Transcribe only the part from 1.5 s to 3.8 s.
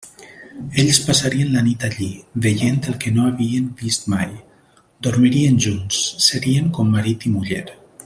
la nit allí, veient el que no havien